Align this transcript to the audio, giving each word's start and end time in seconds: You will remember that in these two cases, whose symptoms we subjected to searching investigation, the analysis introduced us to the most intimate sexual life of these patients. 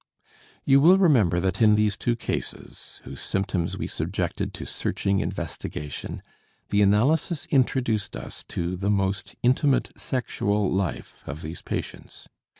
You 0.65 0.81
will 0.81 0.97
remember 0.97 1.39
that 1.39 1.61
in 1.61 1.75
these 1.75 1.95
two 1.95 2.15
cases, 2.15 3.01
whose 3.03 3.21
symptoms 3.21 3.77
we 3.77 3.85
subjected 3.85 4.51
to 4.55 4.65
searching 4.65 5.19
investigation, 5.19 6.23
the 6.69 6.81
analysis 6.81 7.45
introduced 7.51 8.17
us 8.17 8.43
to 8.47 8.75
the 8.77 8.89
most 8.89 9.35
intimate 9.43 9.91
sexual 9.95 10.71
life 10.73 11.17
of 11.27 11.43
these 11.43 11.61
patients. 11.61 12.27